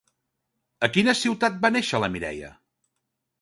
[0.87, 2.51] A quina ciutat va néixer la Mireia?